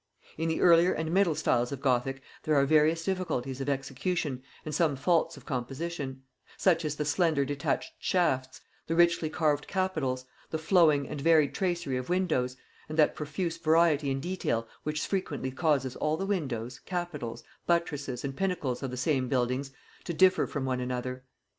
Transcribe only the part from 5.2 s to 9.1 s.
of composition: such as the slender detached shafts, the